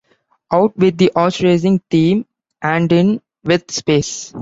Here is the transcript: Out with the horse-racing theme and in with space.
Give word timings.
Out 0.51 0.75
with 0.77 0.97
the 0.97 1.11
horse-racing 1.15 1.77
theme 1.91 2.25
and 2.59 2.91
in 2.91 3.21
with 3.43 3.69
space. 3.69 4.33